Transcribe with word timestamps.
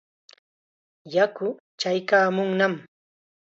Yaku 1.15 1.47
chaykaamunnam. 1.79 2.73